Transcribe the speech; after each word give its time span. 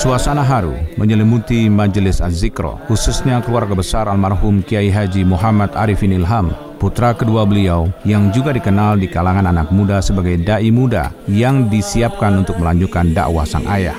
Suasana 0.00 0.40
haru 0.40 0.72
menyelimuti 0.96 1.68
Majelis 1.68 2.24
Az-Zikro, 2.24 2.80
khususnya 2.88 3.44
keluarga 3.44 3.76
besar 3.76 4.08
almarhum 4.08 4.64
Kiai 4.64 4.88
Haji 4.88 5.28
Muhammad 5.28 5.76
Arifin 5.76 6.16
Ilham, 6.16 6.56
putra 6.80 7.12
kedua 7.12 7.44
beliau 7.44 7.92
yang 8.08 8.32
juga 8.32 8.56
dikenal 8.56 8.96
di 8.96 9.12
kalangan 9.12 9.52
anak 9.52 9.68
muda 9.68 10.00
sebagai 10.00 10.40
dai 10.40 10.72
muda 10.72 11.12
yang 11.28 11.68
disiapkan 11.68 12.32
untuk 12.42 12.56
melanjutkan 12.56 13.12
dakwah 13.12 13.44
sang 13.44 13.68
ayah. 13.68 13.94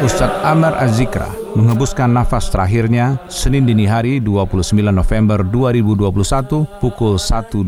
Ustadz 0.00 0.40
Amar 0.40 0.72
Az-Zikra 0.82 1.37
menghembuskan 1.56 2.12
nafas 2.12 2.52
terakhirnya 2.52 3.16
Senin 3.30 3.64
dini 3.64 3.88
hari 3.88 4.20
29 4.20 4.74
November 4.92 5.40
2021 5.46 6.82
pukul 6.82 7.14
1.20 7.16 7.64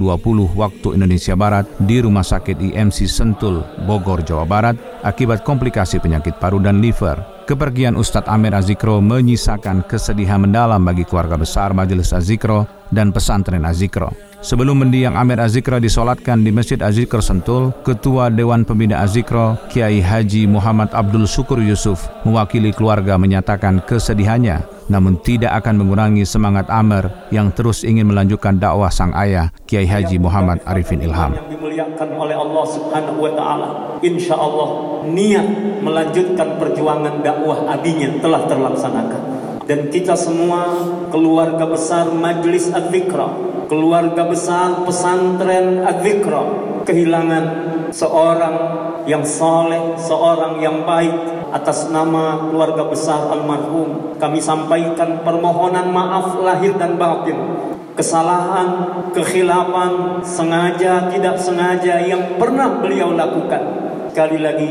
waktu 0.58 0.88
Indonesia 0.98 1.38
Barat 1.38 1.64
di 1.84 2.02
Rumah 2.02 2.24
Sakit 2.26 2.60
IMC 2.60 3.08
Sentul, 3.08 3.64
Bogor, 3.88 4.20
Jawa 4.26 4.44
Barat 4.44 4.76
akibat 5.00 5.46
komplikasi 5.46 6.02
penyakit 6.02 6.36
paru 6.36 6.60
dan 6.60 6.84
liver. 6.84 7.20
Kepergian 7.48 7.98
Ustadz 7.98 8.30
Amir 8.30 8.54
Azikro 8.54 9.02
menyisakan 9.02 9.82
kesedihan 9.88 10.38
mendalam 10.38 10.86
bagi 10.86 11.02
keluarga 11.02 11.34
besar 11.34 11.74
Majelis 11.74 12.14
Azikro 12.14 12.68
dan 12.94 13.10
pesantren 13.10 13.66
Azikro. 13.66 14.29
Sebelum 14.40 14.80
mendiang 14.80 15.20
Amir 15.20 15.36
Azikro 15.36 15.76
disolatkan 15.76 16.40
di 16.40 16.48
Masjid 16.48 16.80
Azikro 16.80 17.20
Sentul, 17.20 17.76
Ketua 17.84 18.32
Dewan 18.32 18.64
Pembina 18.64 19.04
Azikro, 19.04 19.60
Kiai 19.68 20.00
Haji 20.00 20.48
Muhammad 20.48 20.88
Abdul 20.96 21.28
Syukur 21.28 21.60
Yusuf, 21.60 22.08
mewakili 22.24 22.72
keluarga 22.72 23.20
menyatakan 23.20 23.84
kesedihannya, 23.84 24.64
namun 24.88 25.20
tidak 25.20 25.60
akan 25.60 25.84
mengurangi 25.84 26.24
semangat 26.24 26.72
Amir 26.72 27.12
yang 27.28 27.52
terus 27.52 27.84
ingin 27.84 28.08
melanjutkan 28.08 28.56
dakwah 28.56 28.88
sang 28.88 29.12
ayah, 29.12 29.52
Kiai 29.68 29.84
Haji 29.84 30.16
Muhammad 30.16 30.64
Arifin 30.64 31.04
Ilham. 31.04 31.36
Yang 31.36 31.60
dimuliakan 31.60 32.08
oleh 32.16 32.36
Allah 32.40 32.64
Subhanahu 32.64 33.18
wa 33.20 33.32
taala. 33.36 33.68
Insya 34.00 34.40
Allah 34.40 34.68
niat 35.04 35.48
melanjutkan 35.84 36.56
perjuangan 36.56 37.20
dakwah 37.20 37.68
adinya 37.68 38.08
telah 38.24 38.48
terlaksanakan. 38.48 39.22
Dan 39.68 39.92
kita 39.92 40.16
semua 40.16 40.64
keluarga 41.12 41.68
besar 41.68 42.08
Majlis 42.08 42.72
Adzikra 42.72 43.49
keluarga 43.70 44.26
besar 44.26 44.82
pesantren 44.82 45.86
Adzikra 45.86 46.42
kehilangan 46.82 47.44
seorang 47.94 48.56
yang 49.06 49.22
soleh, 49.22 49.94
seorang 49.94 50.58
yang 50.58 50.82
baik 50.82 51.14
atas 51.54 51.86
nama 51.94 52.50
keluarga 52.50 52.90
besar 52.90 53.30
almarhum. 53.30 54.18
Kami 54.18 54.42
sampaikan 54.42 55.22
permohonan 55.22 55.94
maaf 55.94 56.34
lahir 56.42 56.74
dan 56.74 56.98
batin. 56.98 57.38
Kesalahan, 57.94 58.68
kekhilafan, 59.14 60.24
sengaja, 60.26 61.06
tidak 61.10 61.36
sengaja 61.38 62.02
yang 62.02 62.38
pernah 62.42 62.82
beliau 62.82 63.14
lakukan. 63.14 63.60
Sekali 64.10 64.42
lagi, 64.42 64.70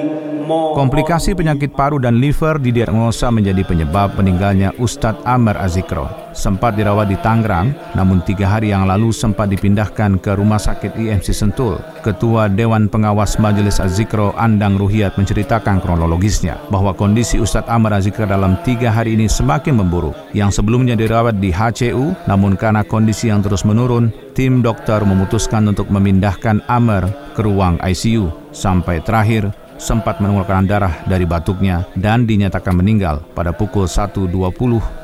Komplikasi 0.49 1.37
penyakit 1.37 1.77
paru 1.77 2.01
dan 2.01 2.17
liver 2.17 2.57
didiagnosa 2.57 3.29
menjadi 3.29 3.61
penyebab 3.61 4.17
meninggalnya 4.17 4.73
Ustadz 4.81 5.21
Amr 5.21 5.53
Azikro. 5.61 6.09
Sempat 6.33 6.73
dirawat 6.73 7.09
di 7.09 7.17
Tangerang, 7.21 7.73
namun 7.93 8.25
tiga 8.25 8.49
hari 8.49 8.73
yang 8.73 8.89
lalu 8.89 9.13
sempat 9.13 9.49
dipindahkan 9.53 10.17
ke 10.17 10.33
Rumah 10.33 10.57
Sakit 10.57 10.97
IMC 10.97 11.35
Sentul. 11.37 11.77
Ketua 12.01 12.49
Dewan 12.49 12.89
Pengawas 12.89 13.37
Majelis 13.37 13.77
Azikro 13.77 14.33
Andang 14.41 14.81
Ruhiat 14.81 15.21
menceritakan 15.21 15.83
kronologisnya 15.85 16.57
bahwa 16.73 16.97
kondisi 16.97 17.37
Ustadz 17.37 17.69
Amr 17.69 18.01
Azikro 18.01 18.25
dalam 18.25 18.57
tiga 18.65 18.89
hari 18.89 19.13
ini 19.13 19.29
semakin 19.29 19.77
memburuk. 19.77 20.17
Yang 20.33 20.61
sebelumnya 20.61 20.97
dirawat 20.97 21.37
di 21.37 21.53
HCU, 21.53 22.25
namun 22.25 22.57
karena 22.57 22.81
kondisi 22.81 23.29
yang 23.29 23.45
terus 23.45 23.61
menurun, 23.67 24.09
tim 24.33 24.65
dokter 24.65 25.03
memutuskan 25.05 25.69
untuk 25.69 25.93
memindahkan 25.93 26.65
Amr 26.65 27.05
ke 27.37 27.45
ruang 27.45 27.77
ICU. 27.83 28.49
Sampai 28.49 28.97
terakhir, 29.05 29.53
sempat 29.79 30.19
mengeluarkan 30.19 30.67
darah 30.67 30.93
dari 31.07 31.23
batuknya 31.23 31.87
dan 31.95 32.27
dinyatakan 32.27 32.75
meninggal 32.75 33.23
pada 33.31 33.55
pukul 33.55 33.87
1.20 33.87 34.27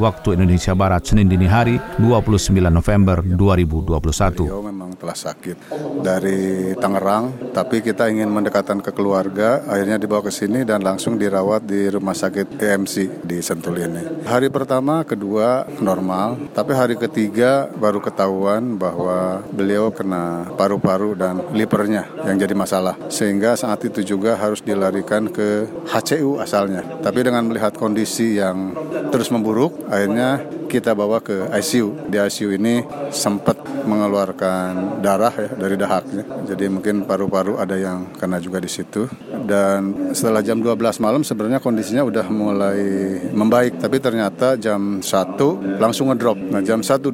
waktu 0.04 0.28
Indonesia 0.36 0.76
Barat 0.76 1.08
Senin 1.08 1.32
dini 1.32 1.48
hari 1.48 1.80
29 1.98 2.52
November 2.68 3.24
2021. 3.24 4.44
Beliau 4.44 4.60
memang 4.60 4.92
telah 5.00 5.16
sakit 5.16 5.58
dari 6.04 6.76
Tangerang, 6.76 7.56
tapi 7.56 7.80
kita 7.80 8.12
ingin 8.12 8.28
mendekatkan 8.28 8.84
ke 8.84 8.92
keluarga, 8.92 9.64
akhirnya 9.64 9.96
dibawa 9.96 10.28
ke 10.28 10.32
sini 10.36 10.68
dan 10.68 10.84
langsung 10.84 11.16
dirawat 11.16 11.64
di 11.64 11.88
Rumah 11.88 12.16
Sakit 12.16 12.60
EMC 12.60 13.24
di 13.24 13.40
Sentul 13.40 13.80
ini. 13.80 14.28
Hari 14.28 14.52
pertama, 14.52 15.08
kedua 15.08 15.64
normal, 15.80 16.52
tapi 16.52 16.76
hari 16.76 17.00
ketiga 17.00 17.72
baru 17.72 18.04
ketahuan 18.04 18.76
bahwa 18.76 19.40
beliau 19.56 19.88
kena 19.94 20.52
paru-paru 20.60 21.16
dan 21.16 21.40
livernya 21.56 22.12
yang 22.28 22.36
jadi 22.36 22.52
masalah. 22.52 23.00
Sehingga 23.08 23.56
saat 23.56 23.80
itu 23.88 24.04
juga 24.04 24.36
harus 24.36 24.65
dilarikan 24.66 25.30
ke 25.30 25.70
HCU 25.88 26.42
asalnya. 26.42 26.82
Tapi 27.00 27.22
dengan 27.22 27.46
melihat 27.46 27.78
kondisi 27.78 28.42
yang 28.42 28.74
terus 29.14 29.30
memburuk, 29.30 29.86
akhirnya 29.88 30.42
kita 30.68 30.92
bawa 30.98 31.22
ke 31.22 31.48
ICU. 31.50 32.10
Di 32.12 32.18
ICU 32.20 32.50
ini 32.58 32.84
sempat 33.10 33.58
mengeluarkan 33.86 35.00
darah 35.00 35.32
ya 35.32 35.50
dari 35.54 35.76
dahaknya. 35.78 36.24
Jadi 36.50 36.66
mungkin 36.68 37.06
paru-paru 37.06 37.62
ada 37.62 37.78
yang 37.78 38.12
kena 38.18 38.42
juga 38.42 38.58
di 38.58 38.68
situ. 38.68 39.06
Dan 39.46 40.12
setelah 40.12 40.42
jam 40.42 40.58
12 40.58 40.98
malam 40.98 41.22
sebenarnya 41.22 41.62
kondisinya 41.62 42.02
udah 42.02 42.26
mulai 42.28 42.82
membaik. 43.30 43.78
Tapi 43.78 44.02
ternyata 44.02 44.58
jam 44.58 45.00
1 45.00 45.78
langsung 45.78 46.10
ngedrop. 46.10 46.36
Nah 46.38 46.66
jam 46.66 46.82
1.20 46.82 47.14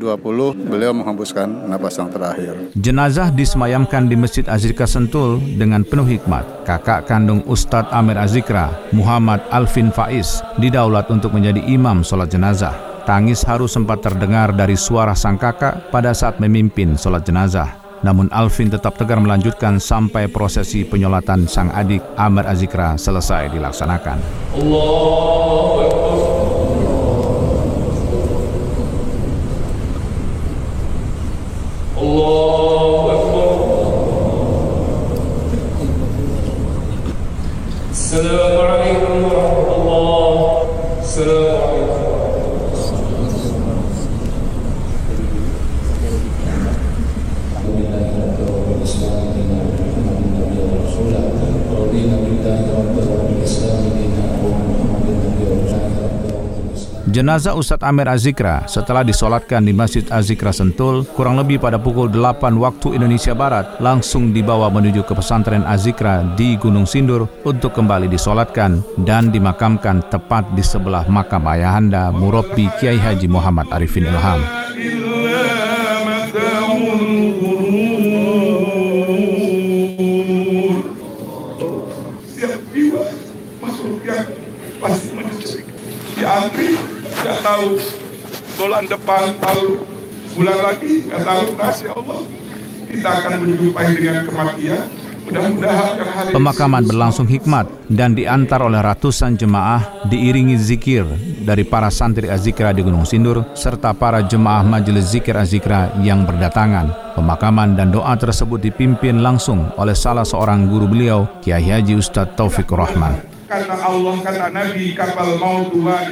beliau 0.55 0.91
menghembuskan 0.95 1.67
napas 1.67 1.99
yang 1.99 2.09
terakhir. 2.09 2.53
Jenazah 2.73 3.29
disemayamkan 3.35 4.07
di 4.07 4.15
Masjid 4.15 4.47
Azrika 4.47 4.87
Sentul 4.87 5.43
dengan 5.59 5.83
penuh 5.83 6.07
hikmat. 6.07 6.63
Kakak 6.63 7.11
kandung 7.11 7.43
Ustadz 7.43 7.91
Amir 7.91 8.15
Azikra, 8.15 8.71
Muhammad 8.95 9.43
Alvin 9.51 9.91
Faiz, 9.91 10.39
didaulat 10.55 11.11
untuk 11.11 11.35
menjadi 11.35 11.59
imam 11.67 12.05
sholat 12.05 12.31
jenazah. 12.31 12.90
Tangis 13.01 13.41
haru 13.49 13.65
sempat 13.65 14.05
terdengar 14.05 14.53
dari 14.53 14.77
suara 14.77 15.17
sang 15.17 15.35
kakak 15.35 15.89
pada 15.89 16.13
saat 16.13 16.37
memimpin 16.37 16.93
sholat 16.93 17.25
jenazah. 17.25 17.81
Namun 18.05 18.29
Alvin 18.33 18.69
tetap 18.69 18.97
tegar 18.97 19.17
melanjutkan 19.17 19.81
sampai 19.81 20.29
prosesi 20.29 20.85
penyolatan 20.85 21.49
sang 21.49 21.69
adik 21.73 22.01
Amir 22.17 22.45
Azikra 22.45 22.97
selesai 22.97 23.53
dilaksanakan. 23.53 24.17
Allah 24.57 25.11
Jenazah 57.11 57.59
Ustadz 57.59 57.83
Amir 57.83 58.07
Azikra 58.07 58.63
setelah 58.71 59.03
disolatkan 59.03 59.59
di 59.67 59.75
Masjid 59.75 59.99
Azikra 60.07 60.55
Sentul 60.55 61.03
kurang 61.11 61.35
lebih 61.35 61.59
pada 61.59 61.75
pukul 61.75 62.07
8 62.07 62.55
waktu 62.55 62.95
Indonesia 62.95 63.35
Barat 63.35 63.83
langsung 63.83 64.31
dibawa 64.31 64.71
menuju 64.71 65.03
ke 65.03 65.11
pesantren 65.11 65.67
Azikra 65.67 66.23
di 66.39 66.55
Gunung 66.55 66.87
Sindur 66.87 67.27
untuk 67.43 67.75
kembali 67.75 68.07
disolatkan 68.07 68.79
dan 69.03 69.27
dimakamkan 69.27 70.07
tepat 70.07 70.55
di 70.55 70.63
sebelah 70.63 71.03
makam 71.11 71.43
ayahanda 71.51 72.15
Murabbi 72.15 72.71
Kiai 72.79 72.95
Haji 72.95 73.27
Muhammad 73.27 73.67
Arifin 73.75 74.07
Ilham. 74.07 74.39
Tahu. 87.41 87.69
Bulan 88.57 88.83
depan 88.89 89.23
tahu. 89.37 89.67
Bulan 90.37 90.57
lagi 90.61 90.93
nggak 91.05 91.21
tahu. 91.21 91.45
Kasih 91.57 91.89
Allah. 91.93 92.21
Kita 92.91 93.09
akan 93.23 93.31
menjumpai 93.45 93.89
dengan 93.95 94.23
kematian. 94.27 94.83
Pemakaman 96.35 96.83
berlangsung 96.83 97.23
hikmat 97.29 97.69
dan 97.87 98.11
diantar 98.11 98.59
oleh 98.67 98.83
ratusan 98.83 99.39
jemaah 99.39 100.03
diiringi 100.11 100.59
zikir 100.59 101.07
dari 101.45 101.63
para 101.63 101.87
santri 101.87 102.27
Azikra 102.27 102.75
di 102.75 102.83
Gunung 102.83 103.07
Sindur 103.07 103.55
serta 103.55 103.95
para 103.95 104.19
jemaah 104.25 104.65
majelis 104.65 105.13
zikir 105.13 105.37
Azikra 105.37 105.93
yang 106.03 106.27
berdatangan. 106.27 107.15
Pemakaman 107.15 107.79
dan 107.79 107.95
doa 107.95 108.11
tersebut 108.19 108.59
dipimpin 108.59 109.23
langsung 109.23 109.71
oleh 109.79 109.95
salah 109.95 110.27
seorang 110.27 110.67
guru 110.67 110.91
beliau, 110.91 111.23
Kiai 111.39 111.63
Haji 111.63 111.95
Ustadz 111.95 112.35
Taufik 112.35 112.67
Rahman. 112.67 113.30
Karena 113.51 113.75
Allah 113.83 114.15
kata 114.23 114.47
Nabi 114.55 114.95
kapal 114.95 115.35
mau 115.35 115.67
dua 115.67 116.07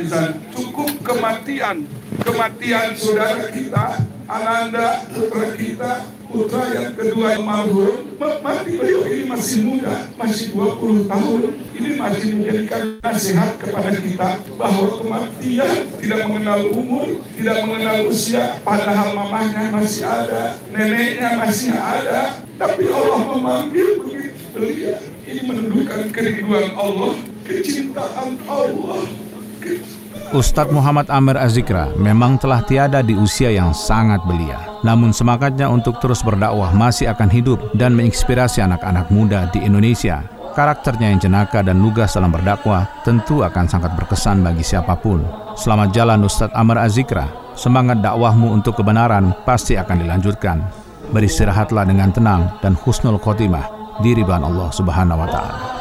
cukup 0.51 0.91
kematian, 1.07 1.87
kematian 2.19 2.91
saudara 2.99 3.47
kita, 3.47 4.03
Ananda, 4.27 5.07
putra 5.07 5.55
kita, 5.55 6.03
putra 6.27 6.67
yang 6.75 6.99
kedua 6.99 7.39
almarhum 7.39 8.11
mati 8.43 8.75
beliau 8.75 9.07
ini 9.07 9.23
masih 9.23 9.63
muda 9.63 10.11
masih 10.19 10.51
20 10.51 11.07
tahun. 11.07 11.41
Ini 11.79 11.89
masih 11.95 12.27
menjadikan 12.35 12.99
nasihat 12.99 13.55
kepada 13.55 13.95
kita 13.95 14.29
bahwa 14.59 14.99
kematian 14.99 15.95
tidak 15.95 16.19
mengenal 16.27 16.61
umur 16.75 17.23
tidak 17.39 17.57
mengenal 17.63 17.97
usia. 18.11 18.59
Padahal 18.67 19.15
mamahnya 19.15 19.71
masih 19.71 20.03
ada 20.03 20.59
neneknya 20.75 21.39
masih 21.39 21.71
ada. 21.71 22.43
Tapi 22.59 22.83
Allah 22.91 23.19
memanggil 23.31 24.03
beliau 24.51 24.99
ini 25.23 25.41
menunjukkan 25.45 26.09
kerinduan 26.11 26.73
Allah 26.73 27.28
kecintaan 27.49 28.37
Allah 28.45 29.01
Ustadz 30.29 30.69
Muhammad 30.69 31.09
Amir 31.09 31.33
Azikra 31.41 31.89
memang 31.97 32.37
telah 32.37 32.61
tiada 32.61 33.01
di 33.01 33.17
usia 33.17 33.49
yang 33.49 33.73
sangat 33.73 34.21
belia. 34.29 34.61
Namun 34.85 35.09
semangatnya 35.09 35.65
untuk 35.65 35.97
terus 35.97 36.21
berdakwah 36.21 36.69
masih 36.69 37.09
akan 37.09 37.33
hidup 37.33 37.57
dan 37.73 37.97
menginspirasi 37.97 38.61
anak-anak 38.61 39.09
muda 39.09 39.49
di 39.49 39.65
Indonesia. 39.65 40.21
Karakternya 40.53 41.09
yang 41.09 41.17
jenaka 41.17 41.65
dan 41.65 41.81
lugas 41.81 42.13
dalam 42.13 42.29
berdakwah 42.29 42.85
tentu 43.01 43.41
akan 43.41 43.65
sangat 43.65 43.97
berkesan 43.97 44.45
bagi 44.45 44.61
siapa 44.61 44.93
pun. 45.01 45.25
Selamat 45.57 45.89
jalan 45.97 46.21
Ustadz 46.21 46.53
Amir 46.53 46.77
Azikra. 46.77 47.25
Semangat 47.57 48.05
dakwahmu 48.05 48.53
untuk 48.53 48.77
kebenaran 48.77 49.33
pasti 49.49 49.81
akan 49.81 50.05
dilanjutkan. 50.05 50.61
Beristirahatlah 51.09 51.89
dengan 51.89 52.13
tenang 52.13 52.53
dan 52.61 52.77
husnul 52.77 53.17
khotimah 53.17 53.65
di 54.05 54.13
ribuan 54.13 54.45
Allah 54.45 54.69
Subhanahu 54.69 55.25
wa 55.25 55.29
taala. 55.33 55.78